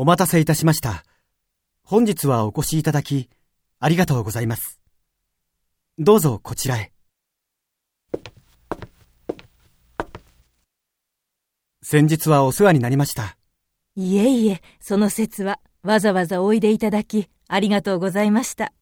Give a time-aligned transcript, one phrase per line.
[0.00, 1.04] お待たせいたしました。
[1.82, 3.28] 本日はお越しいただき、
[3.80, 4.78] ありがとうございます。
[5.98, 6.92] どうぞこちらへ。
[11.82, 13.36] 先日はお世話になりました。
[13.96, 18.72] いえいえ、その説はわざわざおいでいただき、ありがとうございました。